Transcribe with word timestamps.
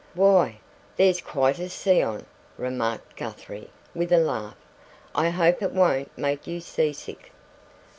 "Why, 0.15 0.59
there's 0.97 1.21
quite 1.21 1.59
a 1.59 1.69
sea 1.69 2.01
on," 2.01 2.25
remarked 2.57 3.15
Guthrie, 3.17 3.69
with 3.93 4.11
a 4.11 4.17
laugh. 4.17 4.57
"I 5.13 5.29
hope 5.29 5.61
it 5.61 5.73
won't 5.73 6.17
make 6.17 6.47
you 6.47 6.59
sea 6.59 6.91
sick." 6.91 7.31